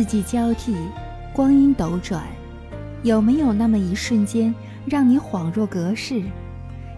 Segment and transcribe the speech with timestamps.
[0.00, 0.74] 四季交替，
[1.30, 2.24] 光阴斗转，
[3.02, 4.54] 有没有那么一瞬间，
[4.86, 6.22] 让你恍若隔世？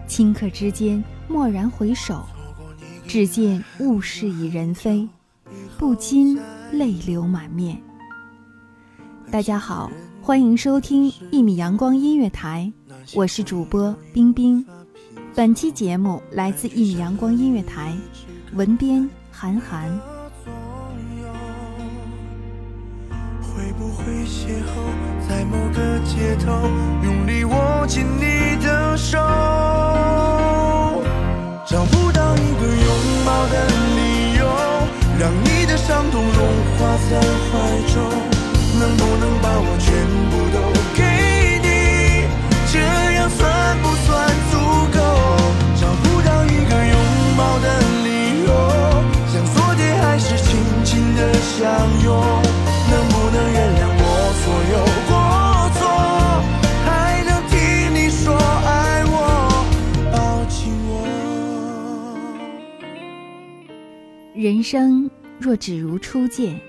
[0.07, 2.23] 顷刻之间，蓦然回首，
[3.05, 5.05] 只见物是已人非，
[5.77, 6.39] 不禁
[6.71, 7.77] 泪流满面。
[9.29, 12.71] 大家好，欢迎收听一米阳光音乐台，
[13.13, 14.65] 我是主播冰冰。
[15.35, 17.93] 本期节目来自一米阳光音乐台，
[18.53, 20.12] 文编韩寒。
[24.33, 26.67] 邂逅在某个街头，
[27.03, 27.42] 用力
[64.35, 65.07] 人生
[65.37, 66.59] 若只如初见，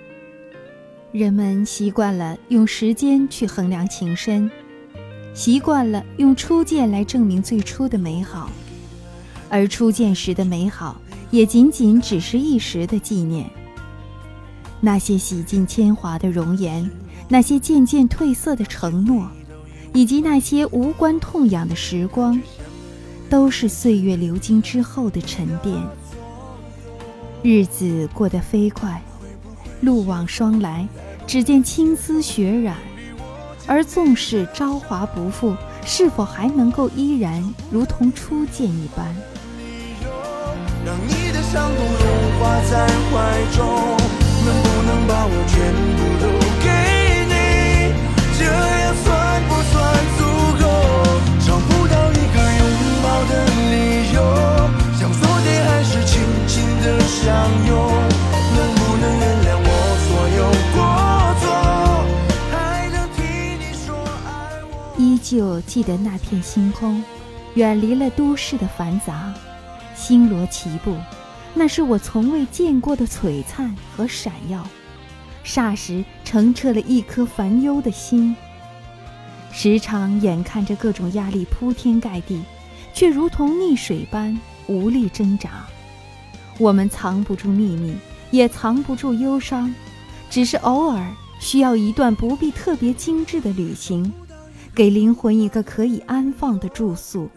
[1.12, 4.50] 人们习惯了用时间去衡量情深，
[5.32, 8.50] 习惯了用初见来证明最初的美好，
[9.48, 13.48] 而初见时的美好也仅仅只是一时的纪念。
[14.82, 16.90] 那些洗尽铅华的容颜，
[17.30, 19.26] 那些渐渐褪色的承诺，
[19.94, 22.38] 以及那些无关痛痒的时光，
[23.30, 25.74] 都是岁月流经之后的沉淀。
[27.46, 29.02] 日子过得飞快，
[29.82, 30.88] 路往霜来，
[31.26, 32.74] 只见青丝雪染。
[33.66, 35.54] 而纵使朝华不复，
[35.84, 39.14] 是否还能够依然如同初见一般？
[40.86, 44.23] 让你的伤痛融化在怀中，
[65.24, 67.02] 旧记得那片星空，
[67.54, 69.32] 远离了都市的繁杂，
[69.96, 70.94] 星罗棋布，
[71.54, 74.62] 那是我从未见过的璀璨和闪耀，
[75.42, 78.36] 霎时澄澈了一颗烦忧的心。
[79.50, 82.42] 时常眼看着各种压力铺天盖地，
[82.92, 85.64] 却如同溺水般无力挣扎。
[86.58, 87.96] 我们藏不住秘密，
[88.30, 89.74] 也藏不住忧伤，
[90.28, 94.12] 只是偶尔需要一段不必特别精致的旅行，
[94.74, 97.30] 给灵魂一个可以安放的住宿。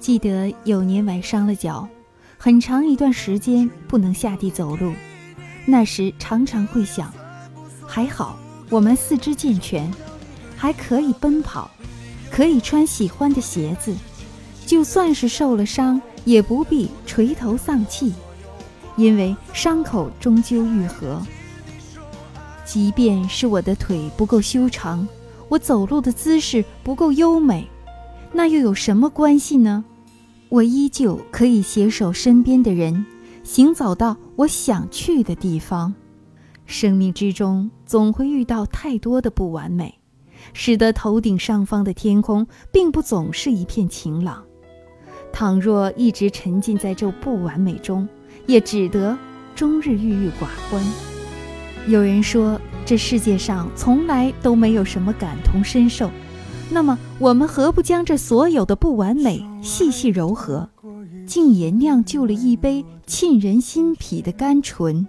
[0.00, 1.88] 记得有年崴伤了脚，
[2.36, 4.92] 很长一段时间不能下地走路，
[5.64, 7.12] 那时常常会想，
[7.86, 8.36] 还好
[8.68, 9.90] 我们四肢健全。
[10.56, 11.70] 还可以奔跑，
[12.30, 13.94] 可以穿喜欢的鞋子，
[14.64, 18.14] 就算是受了伤，也不必垂头丧气，
[18.96, 21.20] 因为伤口终究愈合。
[22.64, 25.06] 即便是我的腿不够修长，
[25.54, 27.68] 我走路的姿势不够优美，
[28.32, 29.84] 那又有什么关系呢？
[30.48, 33.06] 我依旧可以携手身边的人，
[33.44, 35.94] 行走到我想去的地方。
[36.66, 39.94] 生命之中总会遇到太多的不完美。
[40.54, 44.42] 使得头顶上方的天空并不总是一片晴朗。
[45.32, 48.08] 倘若一直沉浸在这不完美中，
[48.46, 49.16] 也只得
[49.54, 50.84] 终日郁郁寡欢。
[51.86, 56.10] 有人说，这世界上从来都没有什么感同身受。
[56.70, 60.68] 那么，我们何不将这所有的不完美细细柔和，
[61.26, 65.06] 竟也酿就了一杯沁人心脾的甘醇？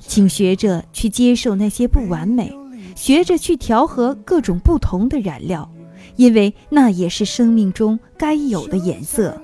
[0.00, 2.56] 请学着去接受那些不完美。
[2.94, 5.68] 学着去调和各种不同的染料，
[6.14, 9.36] 因为那也是生命中该有的颜色。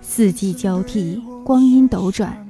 [0.00, 2.44] 四季交替，光阴斗转，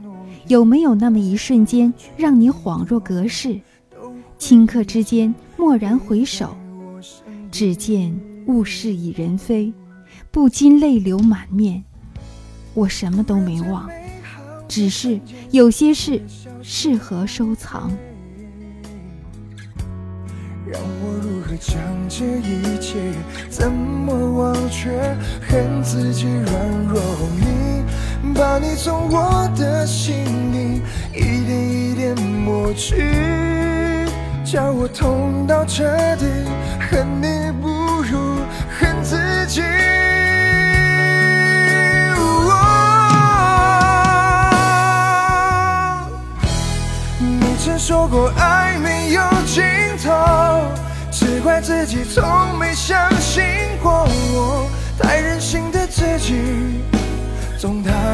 [0.49, 3.61] 有没有那么一瞬间让你恍若隔世？
[4.39, 6.57] 顷刻之间，蓦然回首，
[7.51, 9.71] 只见物是已人非，
[10.31, 11.85] 不禁泪流满面。
[12.73, 13.91] 我什么都没忘，
[14.67, 16.23] 只是有些事
[16.63, 17.91] 适合收藏。
[20.67, 21.79] 让我如何将
[22.09, 23.13] 这一切
[23.51, 25.15] 怎么忘却？
[25.43, 27.03] 恨自己软弱，
[27.41, 27.83] 你
[28.35, 30.83] 把你从我的心里
[31.15, 34.07] 一点一点抹去，
[34.45, 35.85] 叫我痛到彻
[36.17, 36.27] 底，
[36.91, 37.69] 恨你不
[38.03, 38.39] 如
[38.79, 39.17] 恨自
[39.47, 39.63] 己。
[47.21, 49.63] 你曾说过爱没有尽
[50.05, 50.13] 头，
[51.11, 53.45] 只怪自己从没相信
[53.83, 54.69] 过我，
[54.99, 56.78] 太任性的自己，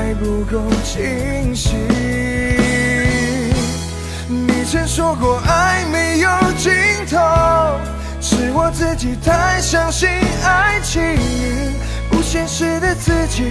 [0.04, 1.74] 还不够清晰。
[4.28, 6.28] 你曾说过爱没有
[6.58, 6.70] 尽
[7.08, 7.16] 头，
[8.20, 10.06] 是我自己太相信
[10.44, 11.00] 爱情，
[12.10, 13.44] 不现实的自己，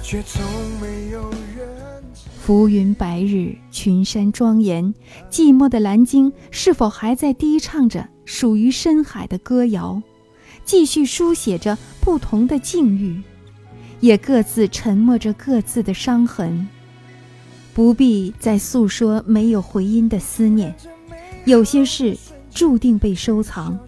[0.00, 0.40] 却从
[0.80, 2.04] 没有人。
[2.40, 4.94] 浮云白日，群山庄严，
[5.28, 10.00] 寂寞的蓝鲸是否还在低唱着属于深海的歌谣，
[10.64, 13.20] 继续书写着不同的境遇，
[14.02, 16.68] 也各自沉默着各自的伤痕。
[17.72, 20.74] 不必再诉说没有回音的思念，
[21.46, 22.18] 有些事
[22.50, 23.78] 注定被收藏，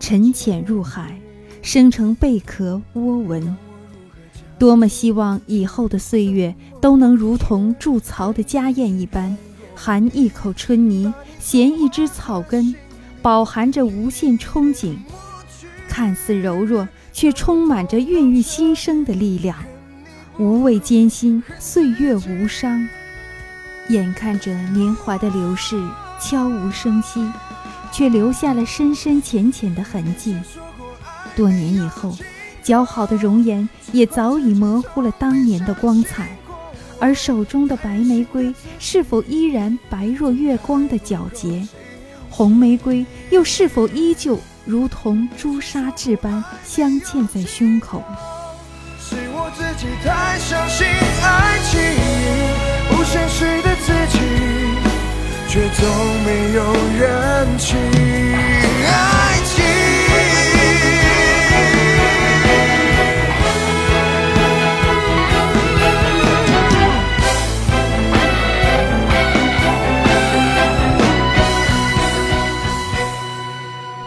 [0.00, 1.20] 沉潜入海，
[1.62, 3.56] 生成贝壳涡纹。
[4.58, 9.36] 多么希望以后的岁月都能如同筑巢的家燕一般，
[9.74, 12.74] 含一口春泥，衔一枝草根，
[13.20, 14.96] 饱含着无限憧憬，
[15.88, 19.56] 看似柔弱，却充满着孕育新生的力量。
[20.38, 22.86] 无畏艰辛，岁月无伤。
[23.88, 25.82] 眼看着年华的流逝，
[26.20, 27.26] 悄无声息，
[27.90, 30.36] 却留下了深深浅浅的痕迹。
[31.34, 32.14] 多年以后。
[32.64, 36.34] 姣好的容颜也早已模糊了当年的光彩，
[36.98, 41.68] 而手中的白玫瑰是否依然白若月光的皎洁？
[42.30, 48.02] 红玫瑰又是否依旧如同朱砂痣般镶嵌在胸口？
[48.98, 50.86] 是我自己太相信
[51.22, 51.78] 爱情，
[52.88, 54.18] 不现实的自己，
[55.48, 55.84] 却总
[56.24, 56.64] 没有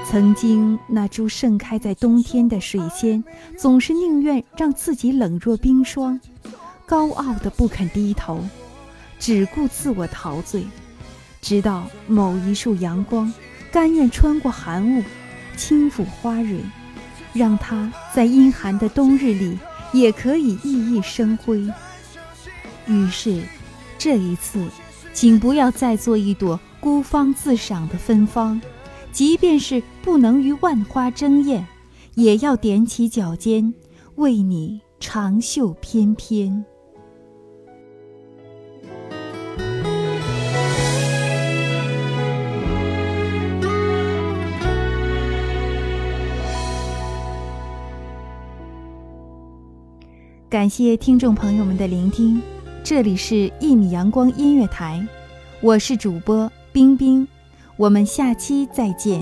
[0.10, 3.22] 曾经那株盛开在冬天的水仙，
[3.58, 6.18] 总是宁愿让自己冷若冰霜，
[6.86, 8.40] 高傲的不肯低头，
[9.20, 10.66] 只顾自我陶醉。
[11.42, 13.32] 直到某一束阳光，
[13.70, 15.04] 甘愿穿过寒雾，
[15.58, 16.62] 轻抚花蕊，
[17.34, 19.60] 让它在阴寒的冬日里
[19.92, 21.70] 也可以熠熠生辉。
[22.88, 23.42] 于是，
[23.98, 24.66] 这一次，
[25.14, 28.62] 请不要再做一朵孤芳自赏的芬芳。
[29.18, 31.66] 即便是不能与万花争艳，
[32.14, 33.74] 也要踮起脚尖，
[34.14, 36.64] 为你长袖翩翩。
[50.48, 52.40] 感谢听众朋友们的聆听，
[52.84, 55.04] 这里是《一米阳光音乐台》，
[55.62, 57.28] 我是主播冰冰。
[57.78, 59.22] 我们下期再见。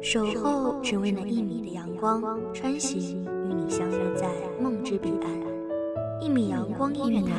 [0.00, 2.22] 守候只为那一米的阳光，
[2.54, 4.26] 穿行与你相约在
[4.58, 5.30] 梦之彼岸。
[6.22, 7.32] 一米阳光音乐台，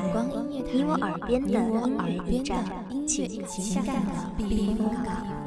[0.47, 2.63] 你我耳边的音乐驿站，
[3.07, 3.95] 请下载
[4.37, 5.40] 避风港。